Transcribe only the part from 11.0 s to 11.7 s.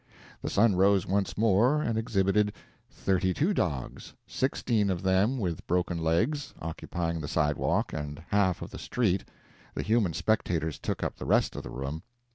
up the rest of the